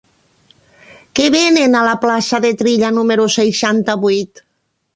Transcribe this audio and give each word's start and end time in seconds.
Què 1.19 1.27
venen 1.35 1.77
a 1.81 1.85
la 1.89 1.93
plaça 2.07 2.41
de 2.47 2.53
Trilla 2.63 2.91
número 2.99 3.29
seixanta-vuit? 3.37 4.47